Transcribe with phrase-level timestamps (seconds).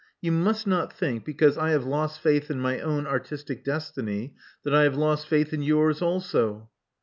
[0.19, 4.73] You must not think, because I have lost faith in my own artistic destiny, that
[4.73, 6.71] I have lost faith in yours also.